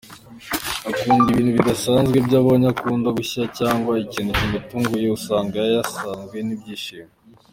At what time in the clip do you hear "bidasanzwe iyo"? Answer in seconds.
1.57-2.37